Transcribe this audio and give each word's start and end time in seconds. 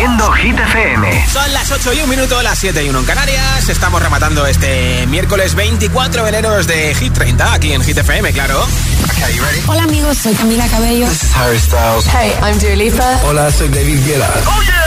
Hit 0.00 0.58
FM. 0.58 1.26
Son 1.30 1.52
las 1.52 1.70
8 1.70 1.92
y 1.92 2.00
un 2.00 2.08
minuto, 2.08 2.40
las 2.40 2.58
7 2.58 2.82
y 2.82 2.88
1 2.88 3.00
en 3.00 3.04
Canarias. 3.04 3.68
Estamos 3.68 4.00
rematando 4.00 4.46
este 4.46 5.06
miércoles 5.08 5.54
24 5.54 6.22
de 6.22 6.28
enero 6.30 6.64
de 6.64 6.94
Hit 6.94 7.12
30 7.12 7.52
aquí 7.52 7.74
en 7.74 7.82
Hit 7.82 7.98
FM, 7.98 8.32
claro. 8.32 8.66
You? 9.36 9.42
Hola 9.70 9.82
amigos, 9.82 10.16
soy 10.16 10.32
Camila 10.32 10.66
Cabello. 10.68 11.06
Hey, 12.18 12.32
I'm 12.42 12.58
Dua 12.58 13.20
Hola, 13.24 13.52
soy 13.52 13.68
David 13.68 14.02
Guetta. 14.06 14.30
Oh 14.46 14.62
yeah. 14.62 14.80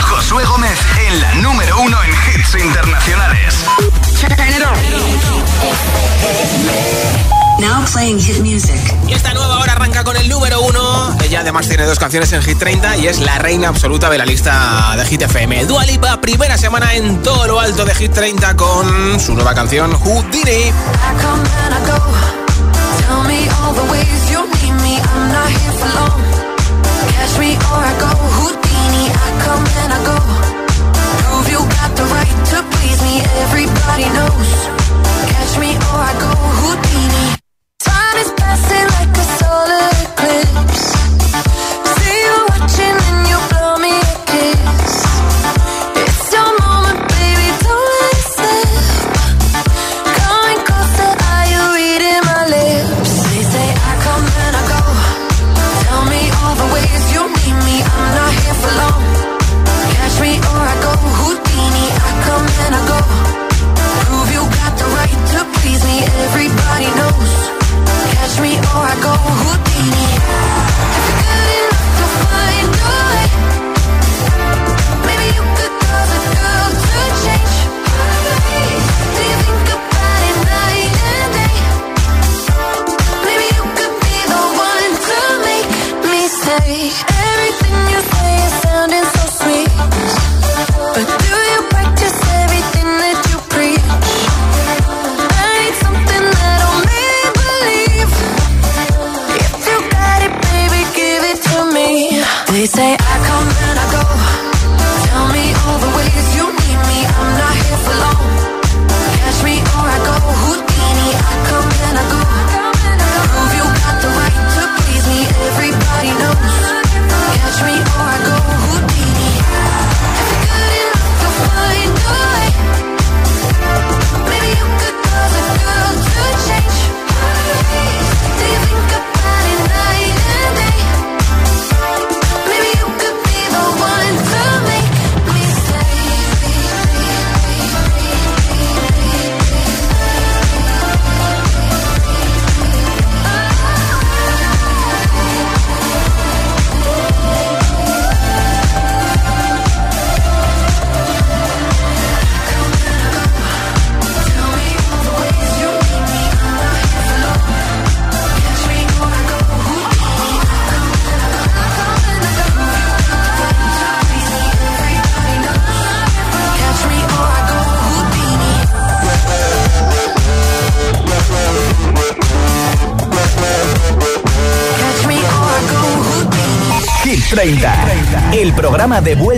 Josué 0.00 0.44
Gómez 0.44 0.78
en 1.08 1.20
la 1.20 1.34
número 1.34 1.80
1 1.80 1.98
en 2.04 2.10
hits 2.10 2.54
internacionales. 2.54 3.64
Now 7.60 7.84
playing 7.92 8.18
hit 8.18 8.38
music. 8.40 8.80
Y 9.06 9.12
esta 9.12 9.34
nueva 9.34 9.58
hora 9.58 9.72
arranca 9.72 10.02
con 10.02 10.16
el 10.16 10.28
número 10.30 10.62
uno. 10.62 11.14
Ella 11.22 11.40
además 11.40 11.68
tiene 11.68 11.84
dos 11.84 11.98
canciones 11.98 12.32
en 12.32 12.42
Hit 12.42 12.58
30 12.58 12.96
y 12.96 13.06
es 13.06 13.20
la 13.20 13.38
reina 13.38 13.68
absoluta 13.68 14.08
de 14.08 14.16
la 14.16 14.24
lista 14.24 14.94
de 14.96 15.04
Hit 15.04 15.20
FM. 15.22 15.66
Dua 15.66 15.84
Lipa, 15.84 16.18
primera 16.22 16.56
semana 16.56 16.94
en 16.94 17.22
todo 17.22 17.46
lo 17.46 17.60
alto 17.60 17.84
de 17.84 17.94
Hit 17.94 18.14
30 18.14 18.56
con 18.56 19.20
su 19.20 19.34
nueva 19.34 19.54
canción 19.54 19.92
Houdini. 19.92 20.72
Everybody 33.42 34.04
Houdini. 36.60 37.49
dancing 38.50 38.88
like 38.98 39.16
a 39.16 39.26
solar 39.38 39.88
eclipse. 40.02 40.92
See 41.94 42.20
you 42.24 42.46
watching. 42.48 43.09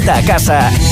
vuelta 0.03 0.19
a 0.19 0.23
casa. 0.23 0.92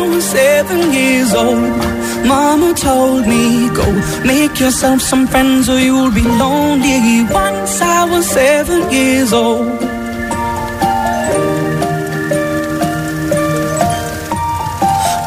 I 0.00 0.08
was 0.08 0.24
seven 0.24 0.92
years 0.94 1.34
old. 1.34 1.76
Mama 2.26 2.72
told 2.72 3.26
me, 3.26 3.68
go 3.68 3.84
make 4.24 4.58
yourself 4.58 5.02
some 5.02 5.26
friends 5.26 5.68
or 5.68 5.78
you'll 5.78 6.10
be 6.10 6.22
lonely. 6.22 7.24
Once 7.30 7.82
I 7.82 8.08
was 8.10 8.24
seven 8.26 8.90
years 8.90 9.30
old. 9.34 9.68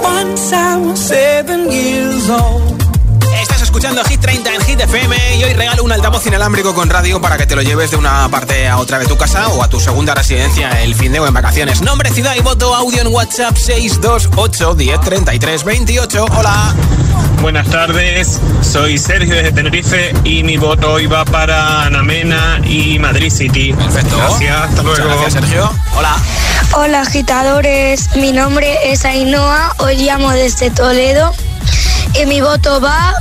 Once 0.01 0.51
I 0.51 0.77
was 0.83 0.99
seven 0.99 1.71
years 1.71 2.27
old. 2.31 2.72
Escuchando 3.83 4.09
Hit 4.09 4.21
30 4.21 4.53
en 4.53 4.61
Hit 4.61 4.79
FM 4.79 5.35
y 5.35 5.43
hoy 5.43 5.51
regalo 5.51 5.83
un 5.83 5.91
altavoz 5.91 6.25
inalámbrico 6.25 6.73
con 6.73 6.89
radio 6.89 7.19
para 7.19 7.37
que 7.37 7.45
te 7.45 7.53
lo 7.53 7.61
lleves 7.61 7.91
de 7.91 7.97
una 7.97 8.29
parte 8.29 8.65
a 8.65 8.77
otra 8.77 8.97
de 8.97 9.05
tu 9.07 9.17
casa 9.17 9.49
o 9.49 9.61
a 9.61 9.67
tu 9.67 9.77
segunda 9.77 10.15
residencia 10.15 10.81
el 10.83 10.95
fin 10.95 11.11
de 11.11 11.19
o 11.19 11.27
en 11.27 11.33
vacaciones. 11.33 11.81
Nombre, 11.81 12.09
ciudad 12.09 12.33
y 12.37 12.39
voto, 12.39 12.73
audio 12.73 13.01
en 13.01 13.07
WhatsApp 13.07 13.57
628 13.57 14.75
10 14.75 15.01
33 15.01 15.63
28. 15.65 16.25
Hola. 16.31 16.73
Buenas 17.41 17.67
tardes, 17.67 18.39
soy 18.61 18.97
Sergio 18.97 19.35
desde 19.35 19.51
Tenerife 19.51 20.13
y 20.23 20.43
mi 20.43 20.55
voto 20.55 20.93
hoy 20.93 21.07
va 21.07 21.25
para 21.25 21.83
Anamena 21.83 22.61
y 22.63 22.97
Madrid 22.99 23.33
City. 23.33 23.73
Perfecto. 23.73 24.15
Gracias, 24.15 24.61
hasta 24.61 24.81
Muchas 24.81 24.99
luego. 24.99 25.21
gracias, 25.23 25.43
Sergio. 25.43 25.69
Hola. 25.97 26.15
Hola 26.71 27.01
agitadores, 27.01 28.15
mi 28.15 28.31
nombre 28.31 28.77
es 28.85 29.03
Ainhoa, 29.03 29.75
os 29.79 29.91
llamo 29.91 30.31
desde 30.31 30.71
Toledo 30.71 31.33
y 32.13 32.25
mi 32.27 32.39
voto 32.39 32.79
va 32.79 33.13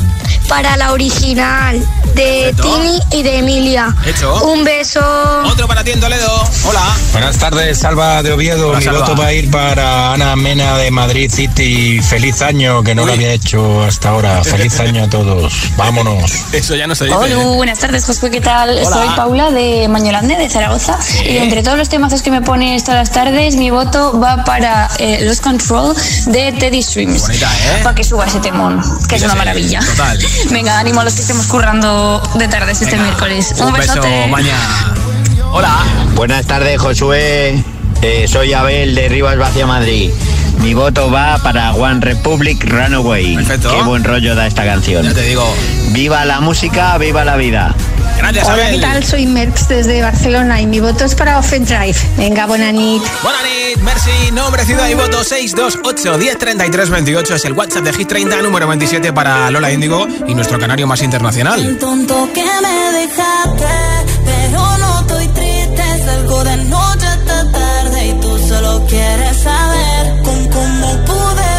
para 0.48 0.76
la 0.76 0.92
original 0.92 1.82
de 2.14 2.52
Perfecto. 2.54 2.62
Tini 2.62 3.18
y 3.20 3.22
de 3.22 3.38
Emilia. 3.38 3.94
Hecho. 4.06 4.44
Un 4.44 4.64
beso. 4.64 5.00
Otro 5.44 5.66
para 5.66 5.82
ti 5.84 5.92
en 5.92 6.00
Toledo. 6.00 6.44
Hola. 6.64 6.96
Buenas 7.12 7.38
tardes, 7.38 7.78
Salva 7.78 8.22
de 8.22 8.32
Oviedo. 8.32 8.68
Hola, 8.68 8.78
Mi 8.78 8.84
Salva. 8.84 9.00
voto 9.00 9.16
va 9.16 9.26
a 9.26 9.32
ir 9.32 9.50
para 9.50 10.12
Ana 10.12 10.36
Mena 10.36 10.76
de 10.78 10.90
Madrid 10.90 11.30
City. 11.32 12.00
Feliz 12.02 12.42
año, 12.42 12.82
que 12.82 12.94
no 12.94 13.06
lo 13.06 13.12
había 13.12 13.32
hecho 13.32 13.82
hasta 13.82 14.10
ahora. 14.10 14.42
Feliz 14.44 14.78
año 14.80 15.04
a 15.04 15.10
todos. 15.10 15.70
Vámonos. 15.76 16.32
Eso 16.52 16.74
ya 16.74 16.86
no 16.86 16.94
se 16.94 17.04
dice. 17.06 17.16
Hola, 17.16 17.34
¿eh? 17.34 17.56
buenas 17.56 17.78
tardes, 17.78 18.04
Josué, 18.04 18.30
¿qué 18.30 18.40
tal? 18.40 18.70
Hola. 18.70 18.84
Soy 18.84 19.08
Paula 19.16 19.50
de 19.50 19.88
Mañolande, 19.88 20.36
de 20.36 20.48
Zaragoza. 20.50 20.98
Y 21.24 21.36
entre 21.38 21.62
todos 21.62 21.78
los 21.78 21.88
temazos 21.88 22.22
que 22.22 22.30
me 22.30 22.42
pones 22.42 22.84
todas 22.84 23.00
las 23.00 23.10
tardes, 23.10 23.56
mi 23.56 23.70
voto 23.70 24.18
va 24.20 24.44
para 24.44 24.90
eh, 24.98 25.20
Los 25.22 25.40
Control 25.40 25.94
de 26.26 26.52
Teddy 26.52 26.82
Streams. 26.82 27.22
Bonita, 27.22 27.50
¿eh? 27.52 27.80
Para 27.82 27.94
que 27.94 28.04
suba 28.04 28.26
ese 28.26 28.40
temón, 28.40 28.82
que 29.08 29.16
es 29.16 29.22
una 29.22 29.34
maravilla. 29.34 29.80
total. 29.80 30.18
Venga, 30.50 30.78
ánimo 30.78 31.00
a 31.00 31.04
los 31.04 31.14
que 31.14 31.20
estemos 31.22 31.46
currando 31.46 32.01
de 32.34 32.48
tardes 32.48 32.80
este 32.82 32.96
Venga, 32.96 33.04
miércoles. 33.04 33.54
Un, 33.58 33.72
beso, 33.72 33.94
besote. 33.94 34.26
mañana. 34.28 34.94
Hola. 35.52 35.78
Buenas 36.14 36.46
tardes, 36.46 36.80
Josué. 36.80 37.62
Eh, 38.02 38.26
soy 38.28 38.52
Abel 38.52 38.94
de 38.94 39.08
Rivas 39.08 39.36
Vacia 39.36 39.66
Madrid. 39.66 40.10
Mi 40.60 40.74
voto 40.74 41.10
va 41.10 41.38
para 41.38 41.72
One 41.72 42.00
Republic 42.00 42.64
Runaway. 42.64 43.36
Perfecto. 43.36 43.70
Qué 43.70 43.82
buen 43.82 44.04
rollo 44.04 44.34
da 44.34 44.46
esta 44.46 44.64
canción. 44.64 45.04
Ya 45.04 45.14
te 45.14 45.22
digo. 45.22 45.44
Viva 45.90 46.24
la 46.24 46.40
música, 46.40 46.96
viva 46.98 47.24
la 47.24 47.36
vida. 47.36 47.74
Gracias, 48.22 48.44
Hola, 48.46 48.54
Abel. 48.54 48.74
¿qué 48.76 48.80
tal? 48.80 49.04
Soy 49.04 49.26
Merx 49.26 49.68
desde 49.68 50.00
Barcelona 50.00 50.60
y 50.60 50.66
mi 50.66 50.78
voto 50.80 51.04
es 51.04 51.14
para 51.14 51.38
Offen 51.38 51.64
Drive. 51.64 51.96
Venga, 52.16 52.46
buena 52.46 52.70
nit. 52.70 53.02
Buenas 53.22 53.42
noches, 53.42 53.82
merci, 53.82 54.30
nombre, 54.32 54.64
ciudad 54.64 54.88
y 54.88 54.94
voto 54.94 55.24
628 55.24 56.18
10 56.18 56.38
33 56.38 56.90
28 56.90 57.34
es 57.34 57.44
el 57.46 57.52
WhatsApp 57.52 57.82
de 57.84 57.92
Hit 57.92 58.08
30, 58.08 58.42
número 58.42 58.66
27 58.68 59.12
para 59.12 59.50
Lola 59.50 59.72
Índigo 59.72 60.06
y 60.26 60.34
nuestro 60.34 60.58
canario 60.58 60.86
más 60.86 61.02
internacional. 61.02 61.76
tonto 61.78 62.28
que 62.32 62.44
me 62.44 62.98
dejaste, 63.00 63.66
pero 64.24 64.78
no 64.78 65.00
estoy 65.00 65.28
triste. 65.28 65.82
Salgo 66.04 66.44
de 66.44 66.56
noche 66.58 67.06
hasta 67.06 67.50
tarde 67.52 68.06
y 68.06 68.12
tú 68.20 68.38
solo 68.48 68.84
quieres 68.88 69.36
saber 69.38 70.22
con 70.22 70.48
cómo 70.48 71.04
pude 71.04 71.51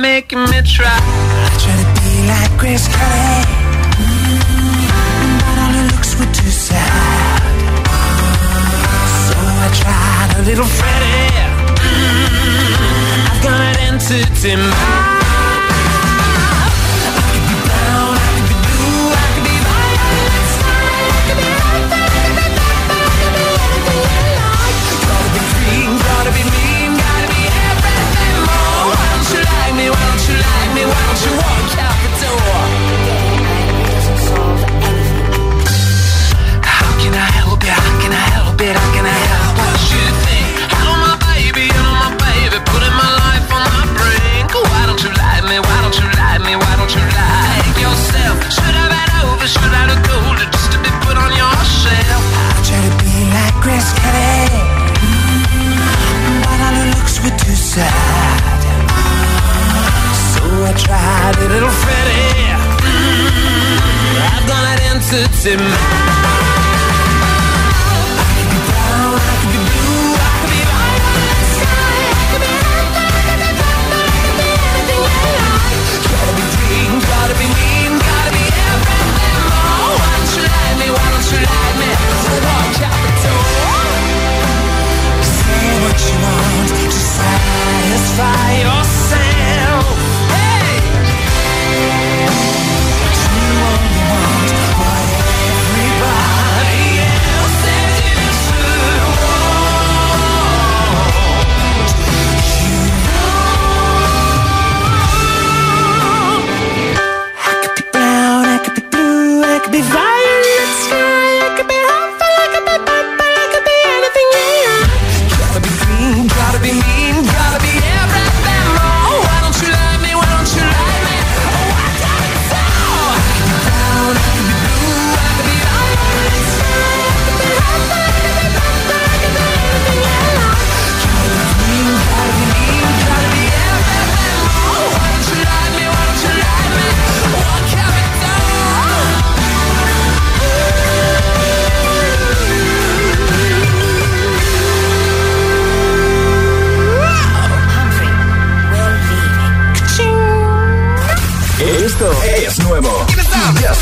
making 0.00 0.40
me 0.50 0.62
try. 0.62 0.86
I 0.88 1.48
try 1.58 1.74
to 1.76 1.88
be 2.02 2.26
like 2.26 2.52
Grace 2.58 2.86
Kelly, 2.88 3.44
mm-hmm. 3.98 5.38
but 5.44 5.56
all 5.62 5.72
her 5.78 5.86
looks 5.92 6.18
were 6.18 6.32
too 6.32 6.50
sad. 6.50 7.42
So 9.26 9.36
I 9.38 9.68
tried 9.80 10.30
a 10.38 10.42
little 10.48 10.66
Freddy. 10.66 11.30
Mm-hmm. 11.82 13.28
I've 13.30 13.42
got 13.42 13.60
an 13.60 13.76
answer 13.92 14.24
to 14.42 14.56
mind. 14.56 15.17
it's 65.46 65.97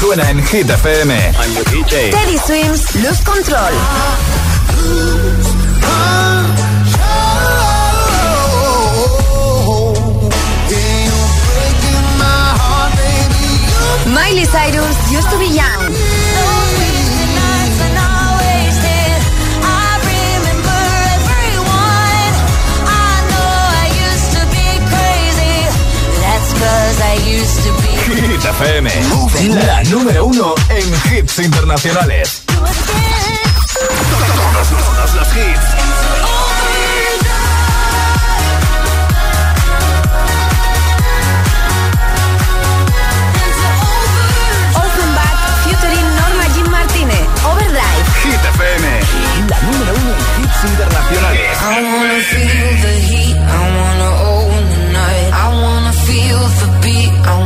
suena 0.07 0.31
en 0.31 0.41
Hit 0.47 0.71
FM. 0.71 1.33
Teddy 2.13 2.39
Swims, 2.39 2.95
Lose 2.95 3.23
Control. 3.25 3.73
Miley 14.07 14.47
Cyrus, 14.47 14.97
Used 15.11 15.31
to 15.31 15.39
be 15.39 15.47
Young. 15.47 15.97
Hit 28.17 28.45
FM, 28.45 28.91
la 29.67 29.83
número 29.85 30.25
uno 30.25 30.55
en 30.71 31.19
hits 31.19 31.39
internacionales. 31.39 32.43
Todos, 32.47 32.69
todos 34.69 35.15
los 35.15 35.29
hits. 35.37 35.67
Offenbach, 44.83 45.39
featuring 45.65 46.09
Norma 46.21 46.47
Jean 46.55 46.71
Martínez. 46.71 47.25
Overdrive. 47.51 48.05
Hit 48.23 48.43
FM, 48.55 48.87
la 49.51 49.59
número 49.67 49.93
uno 50.03 50.13
en 50.13 50.45
hits 50.45 50.65
internacionales. 50.65 51.51
I 51.61 51.63
wanna 51.91 52.19
feel 52.33 52.69
the 52.85 52.95
heat, 53.09 53.37
I 53.37 53.39
wanna 53.79 54.11
own 54.33 54.63
the 54.75 54.83
night. 55.01 55.29
I 55.33 55.35
wanna 55.63 55.93
feel 55.93 56.41
the 56.61 56.69
beat, 56.83 57.13
I 57.13 57.15
wanna 57.39 57.46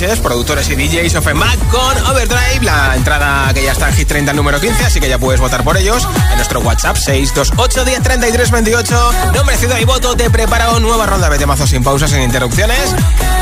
productores 0.00 0.66
y 0.70 0.76
DJs 0.76 1.14
Offenbach 1.16 1.58
con 1.68 2.06
Overdrive, 2.06 2.62
la 2.62 2.96
entrada 2.96 3.52
que 3.52 3.62
ya 3.62 3.72
está 3.72 3.90
en 3.90 3.96
Hit 3.96 4.08
30 4.08 4.32
número 4.32 4.58
15, 4.58 4.86
así 4.86 4.98
que 4.98 5.10
ya 5.10 5.18
puedes 5.18 5.40
votar 5.40 5.62
por 5.62 5.76
ellos 5.76 6.08
nuestro 6.50 6.68
WhatsApp 6.68 6.96
628 6.96 7.84
10 7.84 8.02
33 8.02 8.50
28. 8.50 9.12
Nombre, 9.34 9.56
ciudad 9.56 9.78
y 9.78 9.84
voto, 9.84 10.16
te 10.16 10.30
preparo 10.30 10.80
nueva 10.80 11.06
ronda 11.06 11.28
de 11.28 11.38
temazos 11.38 11.70
sin 11.70 11.84
pausas, 11.84 12.10
sin 12.10 12.22
interrupciones, 12.22 12.92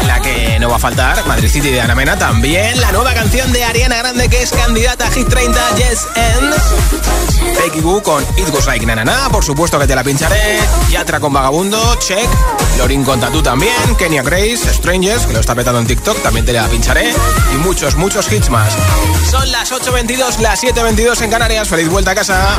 la 0.06 0.20
que 0.20 0.58
no 0.60 0.68
va 0.68 0.76
a 0.76 0.78
faltar 0.78 1.24
Madrid 1.26 1.48
City 1.48 1.70
de 1.70 1.80
Ana 1.80 1.94
Mena, 1.94 2.18
también 2.18 2.78
la 2.80 2.92
nueva 2.92 3.14
canción 3.14 3.50
de 3.52 3.64
Ariana 3.64 3.96
Grande 3.96 4.28
que 4.28 4.42
es 4.42 4.50
candidata 4.50 5.06
a 5.06 5.10
Hit 5.10 5.26
30, 5.26 5.76
Yes 5.76 6.06
and 6.16 6.54
Becky 7.56 7.80
Boo 7.80 8.02
con 8.02 8.22
It 8.36 8.50
Goes 8.50 8.66
Like 8.66 8.84
Na 8.84 8.94
Na 8.94 9.04
Na, 9.04 9.30
por 9.30 9.44
supuesto 9.44 9.78
que 9.78 9.86
te 9.86 9.94
la 9.94 10.04
pincharé, 10.04 10.58
Yatra 10.90 11.18
con 11.18 11.32
Vagabundo, 11.32 11.94
check, 11.96 12.28
Lorin 12.76 13.04
con 13.04 13.20
Tatu 13.20 13.42
también, 13.42 13.96
Kenya 13.96 14.22
Grace, 14.22 14.70
Strangers, 14.74 15.24
que 15.24 15.32
lo 15.32 15.40
está 15.40 15.54
petando 15.54 15.80
en 15.80 15.86
TikTok, 15.86 16.22
también 16.22 16.44
te 16.44 16.52
la 16.52 16.68
pincharé, 16.68 17.14
y 17.54 17.56
muchos, 17.58 17.96
muchos 17.96 18.30
hits 18.30 18.50
más. 18.50 18.74
Son 19.30 19.50
las 19.50 19.72
8.22, 19.72 20.40
las 20.40 20.62
7.22 20.62 21.22
en 21.22 21.30
Canarias, 21.30 21.68
feliz 21.68 21.88
vuelta 21.88 22.10
a 22.10 22.14
casa. 22.14 22.58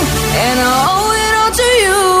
and 0.33 0.59
I 0.59 0.71
owe 0.95 1.13
it 1.25 1.33
all 1.41 1.51
to 1.51 1.69
you. 1.83 2.20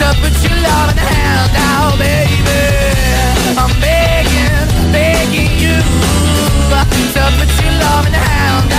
To 0.00 0.06
put 0.22 0.32
your 0.42 0.56
loving 0.62 0.96
hand 0.96 1.52
out, 1.56 1.98
baby. 1.98 2.62
I'm 3.60 3.72
begging, 3.80 4.92
begging 4.92 5.52
you. 5.60 5.76
To 7.14 7.22
put 7.36 7.50
your 7.62 7.72
loving 7.84 8.14
hand 8.14 8.30
out, 8.40 8.62
darling. 8.62 8.69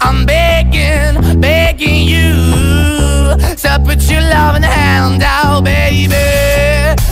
I'm 0.00 0.26
begging, 0.26 1.40
begging 1.40 2.06
you. 2.06 2.32
To 3.62 3.80
put 3.84 4.02
your 4.10 4.22
loving 4.22 4.62
hand 4.62 5.22
out, 5.22 5.64
baby. 5.64 6.14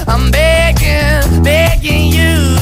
I'm 0.06 0.30
begging, 0.30 1.42
begging 1.42 2.12
you. 2.12 2.58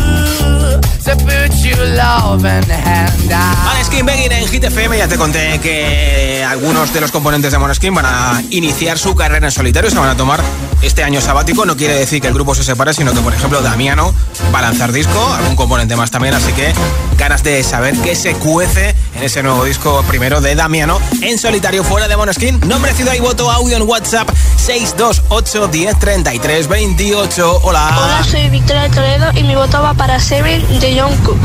To 1.04 1.16
put 1.16 1.52
your 1.64 1.86
loving 1.96 2.68
hand 2.68 3.32
out. 3.32 3.56
Maneskin 3.64 4.06
Begging 4.06 4.32
en 4.32 4.48
Hit 4.48 4.64
FM. 4.64 4.98
Ya 4.98 5.08
te 5.08 5.16
conté 5.16 5.58
que 5.60 6.44
algunos 6.48 6.92
de 6.92 7.00
los 7.00 7.10
componentes 7.10 7.52
de 7.52 7.58
Maneskin 7.58 7.94
van 7.94 8.06
a 8.06 8.42
iniciar 8.50 8.98
su 8.98 9.14
carrera 9.14 9.46
en 9.46 9.52
solitario. 9.52 9.90
Se 9.90 9.98
van 9.98 10.10
a 10.10 10.16
tomar 10.16 10.40
este 10.82 11.02
año 11.02 11.20
sabático. 11.20 11.64
No 11.64 11.76
quiere 11.76 11.94
decir 11.94 12.20
que 12.20 12.28
el 12.28 12.34
grupo 12.34 12.54
se 12.54 12.64
separe, 12.64 12.92
sino 12.92 13.12
que, 13.12 13.20
por 13.20 13.34
ejemplo, 13.34 13.62
Damiano 13.62 14.14
va 14.54 14.58
a 14.60 14.62
lanzar 14.62 14.92
disco, 14.92 15.34
algún 15.34 15.56
componente 15.56 15.96
más 15.96 16.10
también. 16.10 16.34
Así 16.34 16.52
que 16.52 16.72
ganas 17.16 17.42
de 17.42 17.62
saber 17.62 17.96
qué 18.02 18.14
se 18.14 18.34
cuece 18.34 18.94
en 19.14 19.22
ese 19.22 19.42
nuevo 19.42 19.64
disco 19.64 20.02
primero 20.08 20.40
de 20.40 20.54
Damiano 20.54 20.98
en 21.20 21.38
solitario 21.38 21.84
fuera 21.84 22.08
de 22.08 22.16
Monoskin. 22.16 22.58
Nombre, 22.66 22.92
ciudad 22.94 23.14
y 23.14 23.20
voto 23.20 23.50
audio 23.50 23.76
en 23.76 23.82
WhatsApp 23.82 24.28
628 24.56 25.68
10 25.68 25.98
33 25.98 26.66
28. 26.68 27.60
Hola. 27.62 27.94
Hola, 27.96 28.24
soy 28.24 28.48
Victoria 28.48 28.82
de 28.82 28.88
Toledo 28.90 29.26
y 29.34 29.42
mi 29.44 29.54
voto 29.54 29.80
va 29.82 29.94
para 29.94 30.18
Seven 30.18 30.64
de 30.80 30.98
John 31.00 31.14
Cook. 31.18 31.38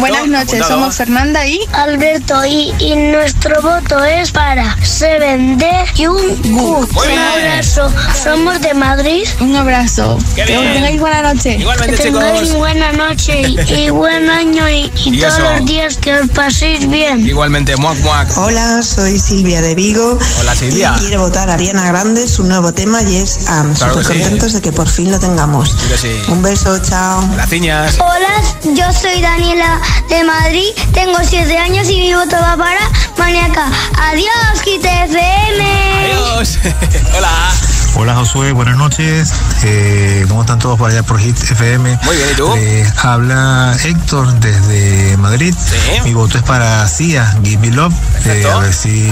Buenas 0.00 0.26
noches, 0.26 0.46
apuntado. 0.54 0.70
somos 0.80 0.94
Fernanda 0.96 1.46
y 1.46 1.60
Alberto 1.72 2.44
y, 2.46 2.72
y 2.78 2.96
nuestro 2.96 3.60
voto 3.60 4.02
es 4.04 4.30
para 4.30 4.76
Seven 4.82 5.58
de. 5.58 5.72
Muy 5.98 6.22
bien. 6.22 7.12
Un 7.12 7.18
abrazo. 7.18 7.92
Somos 8.22 8.60
de 8.60 8.74
Madrid. 8.74 9.26
un 9.40 9.54
abrazo. 9.56 10.18
Qué 10.34 10.44
Que 10.44 10.56
bien. 10.58 10.72
tengáis 10.74 11.00
buena 11.00 11.22
noche. 11.22 11.56
Igualmente, 11.58 11.96
Que 11.96 12.02
tengáis 12.04 12.40
chicos. 12.42 12.56
buena 12.56 12.92
noche 12.92 13.42
y, 13.42 13.60
y 13.74 13.90
buen 13.90 14.30
año 14.30 14.68
y, 14.68 14.90
y 15.04 15.14
Y 15.16 15.20
todos 15.20 15.34
eso. 15.34 15.42
los 15.50 15.64
días 15.66 15.96
que 15.98 16.14
os 16.14 16.28
paséis 16.30 16.88
bien. 16.88 17.26
Igualmente, 17.26 17.76
muac. 17.76 17.98
Hola, 18.36 18.82
soy 18.82 19.18
Silvia 19.18 19.62
de 19.62 19.74
Vigo. 19.74 20.18
Hola, 20.38 20.54
Silvia. 20.54 20.94
Y 20.98 21.06
quiero 21.06 21.22
votar 21.22 21.48
a 21.48 21.54
Ariana 21.54 21.86
Grande, 21.88 22.28
su 22.28 22.44
nuevo 22.44 22.74
tema 22.74 23.00
y 23.02 23.16
es 23.16 23.48
Am. 23.48 23.74
Claro 23.74 23.94
Súper 23.94 24.06
sí. 24.16 24.22
contentos 24.22 24.52
de 24.52 24.60
que 24.60 24.72
por 24.72 24.86
fin 24.86 25.10
lo 25.10 25.18
tengamos. 25.18 25.74
Sí. 25.98 26.20
Un 26.28 26.42
beso, 26.42 26.78
chao. 26.80 27.26
Graciñas. 27.32 27.94
Hola, 27.98 28.74
yo 28.74 28.92
soy 28.92 29.22
Daniela 29.22 29.80
de 30.10 30.22
Madrid, 30.22 30.68
tengo 30.92 31.16
7 31.22 31.56
años 31.56 31.88
y 31.88 31.96
mi 31.96 32.14
voto 32.14 32.36
va 32.36 32.58
para 32.58 32.90
Maniaca. 33.16 33.68
Adiós, 33.98 34.62
Kit 34.62 34.84
FM. 34.84 35.64
Adiós. 36.04 36.58
Hola. 37.16 37.73
Hola 37.96 38.16
Josué, 38.16 38.50
buenas 38.52 38.76
noches. 38.76 39.32
Eh, 39.62 40.24
¿Cómo 40.28 40.40
están 40.40 40.58
todos 40.58 40.76
por 40.76 40.90
allá 40.90 41.04
por 41.04 41.18
Hit 41.20 41.36
FM? 41.38 41.98
Muy 42.02 42.16
bien, 42.16 42.28
¿y 42.32 42.34
tú? 42.34 42.52
Eh, 42.56 42.92
habla 43.02 43.76
Héctor 43.84 44.32
desde 44.40 45.16
Madrid. 45.16 45.54
Sí. 45.54 46.00
Mi 46.02 46.12
voto 46.12 46.36
es 46.38 46.42
para 46.44 46.86
Cia, 46.88 47.38
Give 47.44 47.58
Me 47.58 47.70
Love. 47.70 47.94
Eh, 48.26 48.44
a 48.52 48.58
ver 48.58 48.74
si, 48.74 49.08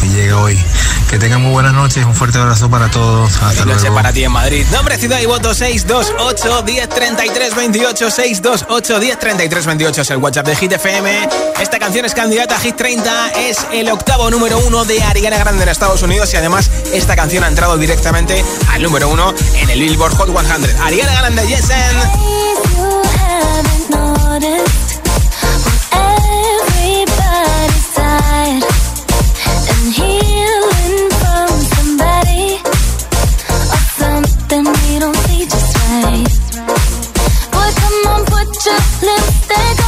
si 0.00 0.08
llega 0.08 0.36
hoy. 0.36 0.58
Que 1.08 1.18
tengan 1.18 1.40
muy 1.40 1.52
buenas 1.52 1.72
noches. 1.72 2.04
Un 2.04 2.14
fuerte 2.14 2.36
abrazo 2.36 2.68
para 2.68 2.90
todos. 2.90 3.32
Hasta 3.42 3.64
noche 3.64 3.80
luego. 3.80 3.94
para 3.94 4.12
ti 4.12 4.24
en 4.24 4.32
Madrid. 4.32 4.66
Nombre, 4.70 4.98
ciudad 4.98 5.20
y 5.20 5.26
voto 5.26 5.54
628 5.54 6.62
10 6.62 6.88
33 6.90 7.54
28 7.54 8.10
628 8.10 9.00
10 9.00 9.18
33 9.18 9.66
28 9.66 10.02
es 10.02 10.10
el 10.10 10.18
WhatsApp 10.18 10.46
de 10.46 10.56
Hit 10.56 10.72
FM. 10.72 11.28
Esta 11.62 11.78
canción 11.78 12.04
es 12.04 12.12
candidata 12.12 12.56
a 12.56 12.60
Hit 12.60 12.76
30, 12.76 13.30
es 13.48 13.66
el 13.72 13.88
octavo 13.88 14.30
número 14.30 14.58
uno 14.58 14.84
de 14.84 15.02
Ariana 15.02 15.38
Grande 15.38 15.62
en 15.62 15.70
Estados 15.70 16.02
Unidos 16.02 16.32
y 16.34 16.36
además 16.36 16.70
esta 16.92 17.16
canción 17.16 17.42
ha 17.42 17.48
entrado 17.48 17.77
directamente 17.78 18.44
al 18.70 18.82
número 18.82 19.08
uno 19.08 19.34
en 19.54 19.70
el 19.70 19.80
Billboard 19.80 20.14
Hot 20.16 20.28
100. 20.28 20.80
Ariana 20.80 21.12
Grande, 21.14 21.46
Yesen. 21.46 22.28
just. 38.68 39.87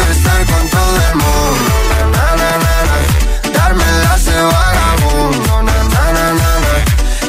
Puedo 0.00 0.12
estar 0.12 0.46
con 0.46 0.68
todo 0.70 0.96
el 1.10 1.14
mundo, 1.16 1.72
na, 1.92 2.36
na, 2.40 2.50
na, 2.64 2.74
na. 2.88 3.52
darme 3.52 3.84
las 4.02 4.24
de 4.24 4.32
vagabundo, 4.32 5.62
na, 5.62 5.76
na, 5.94 6.04
na, 6.16 6.26
na, 6.40 6.52
na. 6.64 6.74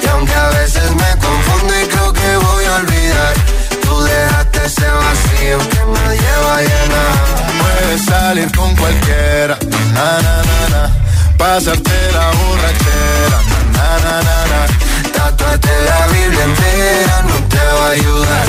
y 0.01 0.07
aunque 0.07 0.33
a 0.33 0.47
veces 0.51 0.89
me 0.91 1.11
confundo 1.19 1.73
y 1.81 1.85
creo 1.87 2.13
que 2.13 2.37
voy 2.37 2.63
a 2.65 2.75
olvidar, 2.75 3.33
tú 3.81 4.01
dejaste 4.03 4.65
ese 4.65 4.87
vacío 4.89 5.57
que 5.69 5.79
nadie 5.99 6.31
va 6.45 6.55
a 6.55 6.61
llenar. 6.61 7.13
Puedes 7.59 8.05
salir 8.05 8.49
con 8.55 8.73
cualquiera, 8.77 9.57
na 9.93 10.21
na 10.25 10.35
na 10.49 10.59
na. 10.73 10.89
Pasarte 11.37 11.97
la 12.13 12.27
borrachera, 12.39 13.37
na 13.75 13.87
na 14.05 14.15
na 14.27 14.37
na. 14.51 15.11
Tatuarte 15.11 15.73
la 15.89 16.07
Biblia 16.07 16.43
entera 16.45 17.21
no 17.27 17.35
te 17.49 17.57
va 17.57 17.87
a 17.87 17.91
ayudar. 17.91 18.45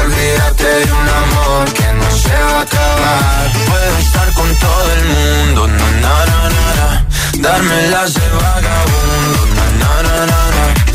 Olvídate 0.00 0.64
de 0.86 0.92
un 0.92 1.08
amor 1.24 1.72
que 1.72 1.92
no 2.00 2.10
se 2.10 2.34
va 2.48 2.58
a 2.58 2.62
acabar. 2.62 3.52
Puedo 3.68 3.96
estar 3.98 4.32
con 4.34 4.54
todo 4.56 4.92
el 4.92 5.04
mundo, 5.04 5.68
na, 5.68 5.90
na, 6.02 6.48
na, 6.54 6.74
na. 6.78 7.06
Darme 7.38 7.88
las 7.88 8.14
de 8.14 8.28
vagabundo, 8.28 9.40
na, 9.56 9.66
na, 9.80 10.02
na, 10.02 10.26
na, 10.26 10.50
na. 10.56 10.85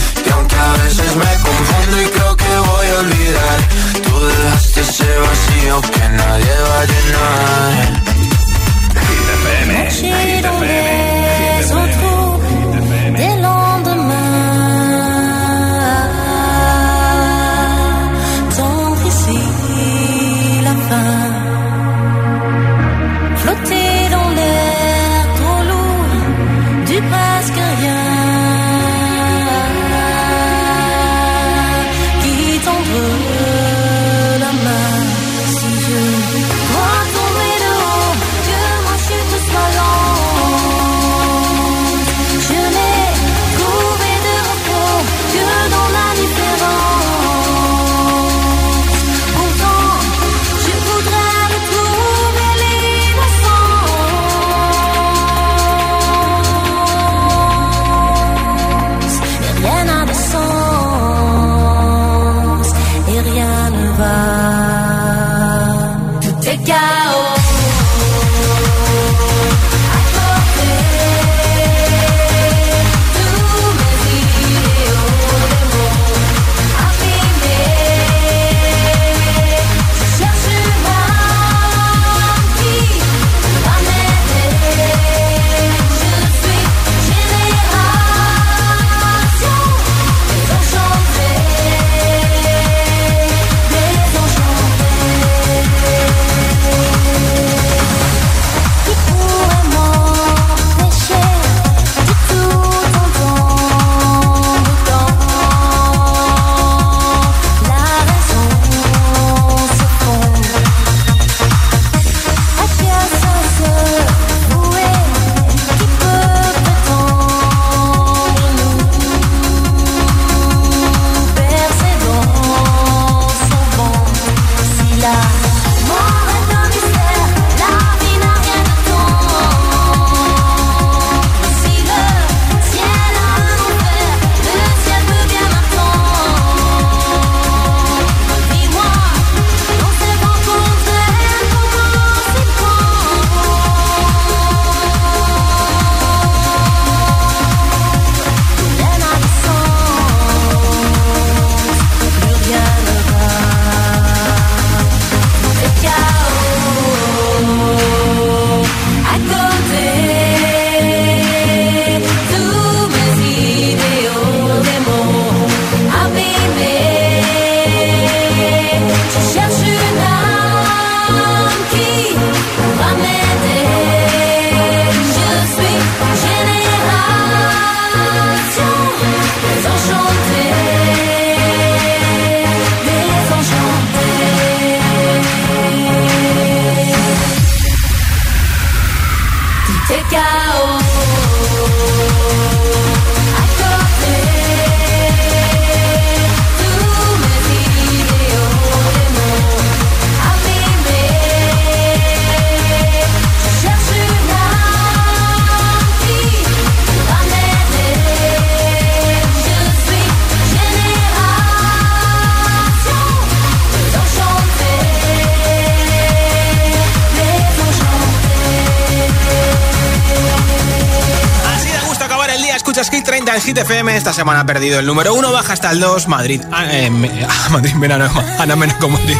En 222.73 223.41
Hit 223.41 223.57
FM. 223.57 223.97
Esta 223.97 224.13
semana 224.13 224.41
ha 224.41 224.45
perdido 224.45 224.79
el 224.79 224.85
número 224.85 225.13
1, 225.13 225.31
baja 225.31 225.53
hasta 225.53 225.71
el 225.71 225.79
2. 225.81 226.07
Madrid. 226.07 226.41
Ah, 226.51 226.65
eh, 226.71 226.89
ah, 227.29 227.49
Madrid, 227.49 227.73
Verano, 227.75 228.09
Ana 228.39 228.55
Mena 228.55 228.77
con 228.79 228.93
Madrid. 228.93 229.17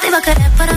Te 0.00 0.08
iba 0.08 0.18
a 0.18 0.22
querer 0.22 0.50
para 0.52 0.76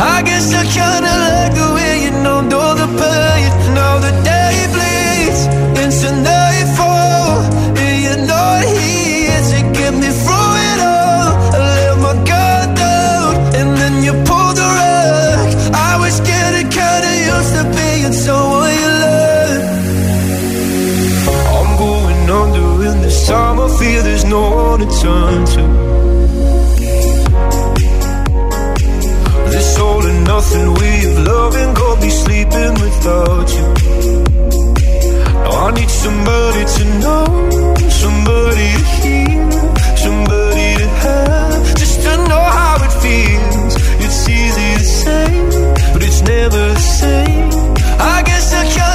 I 0.00 0.22
guess 0.22 0.54
I 0.54 0.64
kinda 0.64 1.12
like 1.26 1.52
the 1.60 1.68
way 1.74 2.04
you 2.04 2.12
know, 2.24 2.40
know 2.40 2.74
the 2.74 2.88
pain. 3.00 3.50
Now 3.74 3.98
the 3.98 4.12
day 4.24 4.56
bleeds 4.72 5.42
into 5.82 6.08
nightfall, 6.24 7.44
and 7.76 7.94
you're 8.04 8.24
not 8.26 8.62
here 8.64 9.42
to 9.52 9.58
get 9.76 9.92
me 9.92 10.08
through 10.22 10.52
it 10.70 10.80
all. 10.80 11.28
I 11.54 11.58
let 11.76 11.98
my 12.06 12.14
guard 12.30 12.70
down, 12.80 13.30
and 13.58 13.68
then 13.76 14.02
you 14.02 14.12
pulled 14.24 14.56
the 14.56 14.68
rug. 14.78 15.48
I 15.90 15.92
was 16.02 16.16
getting 16.20 16.68
kinda 16.80 17.12
used 17.32 17.52
to 17.56 17.64
being 17.76 18.14
someone 18.24 18.72
you. 18.82 18.94
I'm 21.56 21.70
going 21.76 22.22
under 22.40 22.68
in 22.88 23.02
this 23.02 23.26
time. 23.28 23.58
Feel 23.78 24.02
there's 24.02 24.24
no 24.24 24.42
one 24.64 24.80
to 24.80 24.88
turn 25.02 25.44
to. 25.54 25.99
Nothing 30.40 30.72
way 30.80 31.04
of 31.04 31.18
loving 31.32 31.74
got 31.74 32.00
me 32.00 32.08
sleeping 32.08 32.72
without 32.84 33.48
you. 33.56 33.66
Now 35.44 35.66
I 35.66 35.70
need 35.78 35.90
somebody 36.04 36.62
to 36.76 36.84
know, 37.02 37.26
somebody 38.02 38.68
to 38.76 38.84
hear, 39.00 39.40
somebody 40.04 40.68
to 40.80 40.88
have, 41.04 41.76
just 41.80 41.96
to 42.04 42.12
know 42.30 42.44
how 42.58 42.74
it 42.86 42.94
feels. 43.04 43.74
It's 44.04 44.20
easy 44.40 44.70
to 44.80 44.86
say, 45.02 45.28
but 45.92 46.02
it's 46.08 46.22
never 46.22 46.62
the 46.78 46.86
same. 47.00 47.50
I 48.14 48.22
guess 48.28 48.46
I 48.60 48.64
kinda 48.64 48.89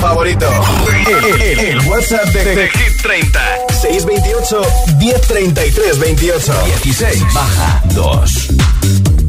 favorito. 0.00 0.46
El, 1.06 1.40
el, 1.42 1.58
el 1.58 1.88
WhatsApp 1.88 2.24
de, 2.26 2.44
de, 2.44 2.56
de, 2.56 2.68
Hit 2.70 3.02
30. 3.02 3.40
628 3.80 4.62
1033 4.98 5.98
28 5.98 6.52
16 6.82 7.34
baja 7.34 7.82
2. 7.94 9.19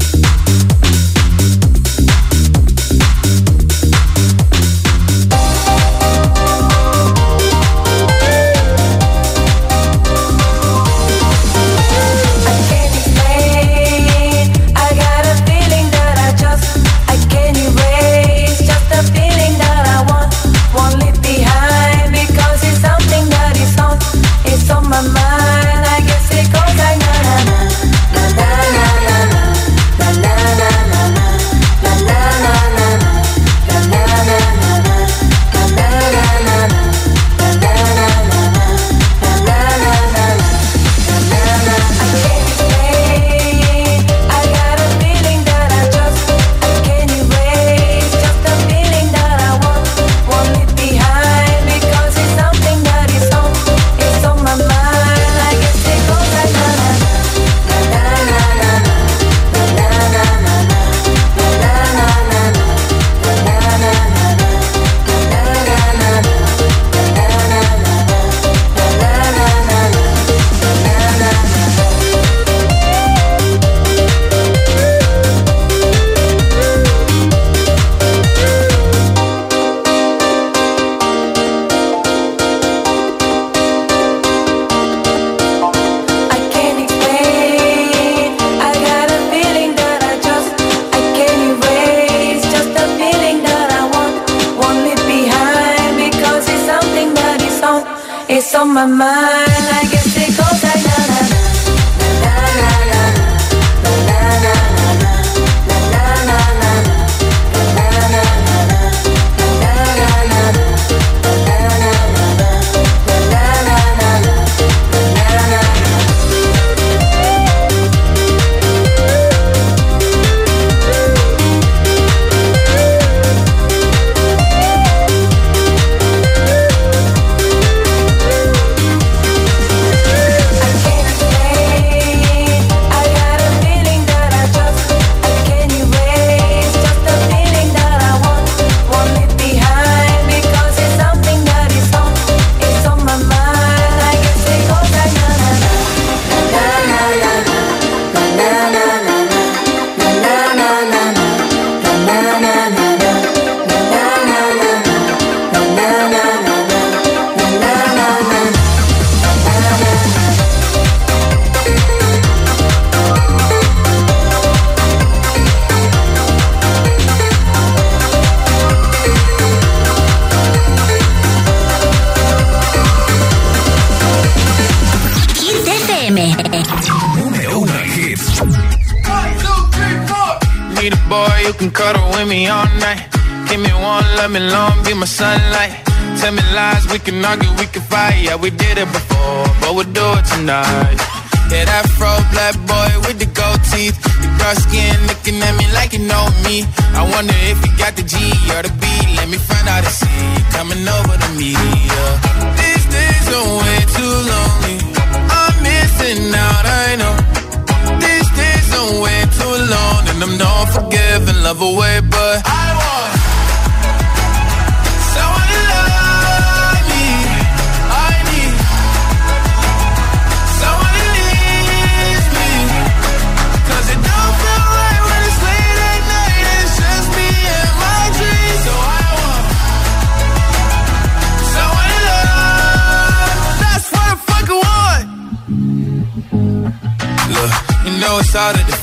my 98.82 98.88
mind. 98.88 99.31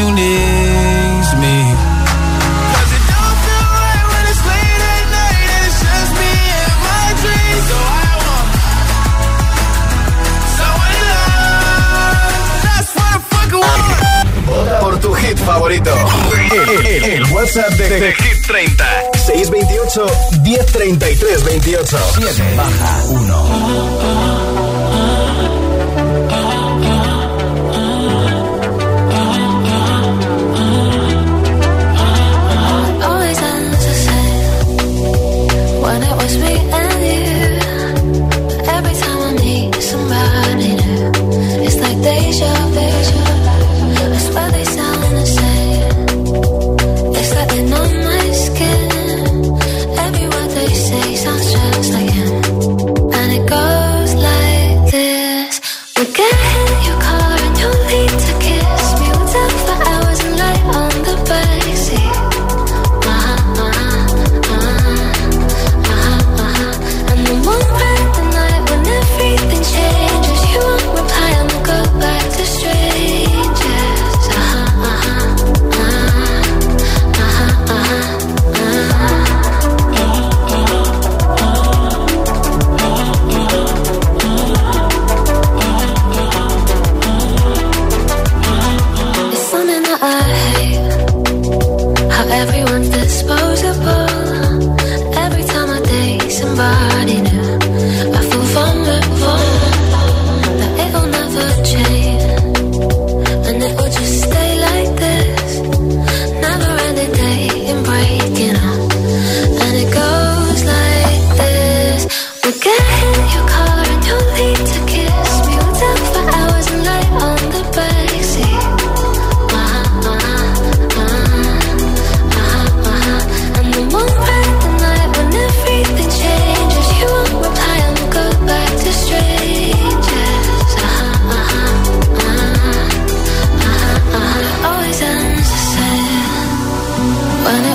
who 0.00 0.10
needs 0.14 1.30
me. 1.42 1.56
'Cause 2.72 2.92
it 2.96 3.04
don't 3.12 3.38
feel 3.44 3.66
right 3.78 4.04
when 4.10 4.22
it's 4.30 4.42
late 4.50 4.82
at 4.94 5.04
night 5.18 5.48
and 5.54 5.62
it's 5.68 5.80
just 5.86 6.12
me 6.20 6.32
and 6.62 6.76
my 6.88 7.06
dreams. 7.22 7.64
So 7.70 7.78
I 8.00 8.12
want 8.26 8.48
someone 10.58 10.94
to 10.96 11.04
love. 11.12 12.34
That's 12.66 12.90
what 12.96 13.10
I 13.16 13.20
fucking 13.32 13.60
want. 13.66 14.26
Vota 14.46 14.74
por 14.80 14.94
tu 15.00 15.10
hit 15.14 15.38
favorito. 15.38 15.92
El, 16.50 16.68
el- 16.86 17.04
el 17.14 17.24
WhatsApp 17.32 17.72
de, 17.78 17.88
de 17.88 18.12
Hit 18.14 18.46
30. 18.46 18.84
628 19.34 20.10
1033 20.42 21.38
28. 21.44 21.98
7 22.14 22.56
baja 22.56 23.04
1. 23.08 24.79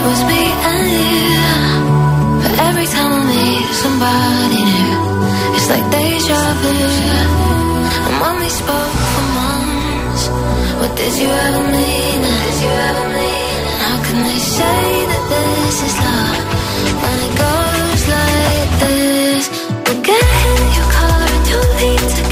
Was 0.06 0.22
me 0.30 0.44
and 0.70 0.86
you. 0.96 1.46
But 2.42 2.54
every 2.70 2.88
time 2.96 3.12
I 3.18 3.22
meet 3.34 3.70
somebody 3.84 4.62
new, 4.70 4.98
it's 5.58 5.70
like 5.74 5.86
deja 5.94 6.42
vu. 6.62 6.76
And 8.08 8.16
when 8.22 8.36
we 8.44 8.50
spoke 8.62 8.96
for 9.14 9.26
months, 9.40 10.24
what 10.80 10.92
did 11.00 11.14
you 11.22 11.30
ever 11.46 11.64
mean? 11.78 12.20
Did 12.46 12.58
you 12.66 12.74
ever 12.90 13.06
mean? 13.18 13.62
How 13.86 13.98
can 14.06 14.18
they 14.30 14.42
say 14.58 14.82
that 15.12 15.24
this 15.34 15.78
is 15.88 15.96
love 16.08 16.46
when 17.02 17.18
it 17.28 17.34
goes 17.46 18.02
like 18.18 18.72
this? 18.86 19.44
Get 20.10 20.26
in 20.46 20.64
your 20.78 20.90
car 20.98 21.22
and 21.34 21.46
you 21.50 21.60
need 21.82 22.06
to 22.18 22.24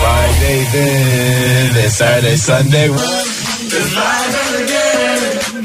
Friday 0.00 0.58
then, 0.72 1.74
then 1.74 1.90
Saturday, 1.90 2.36
Sunday. 2.36 2.88
It's 2.88 3.90
live 3.96 4.36
again. 4.62 5.20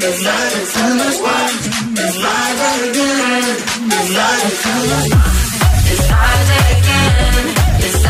It's 0.06 0.20
live 0.26 0.54
and 0.58 0.68
Sunday. 0.74 1.10
It's 2.02 2.16
live 2.24 2.60
again. 2.90 3.44
It's 3.96 4.10
live 4.16 4.42
and 4.44 4.56
Friday 6.08 6.62
again. 6.76 7.44
It's. 7.84 8.00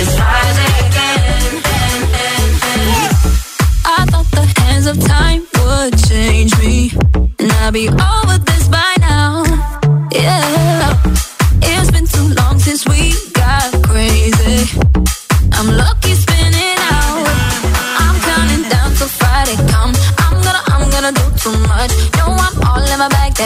It's 0.00 0.12
Friday 0.18 0.72
again. 0.86 1.42
I 3.84 4.06
thought 4.10 4.28
the 4.30 4.46
hands 4.60 4.86
of 4.86 4.96
time 5.04 5.42
would 5.58 5.94
change 6.08 6.52
me, 6.58 6.92
and 7.38 7.52
I'd 7.52 7.72
be 7.72 7.88
all. 7.88 8.23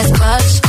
that 0.01 0.19
much. 0.19 0.68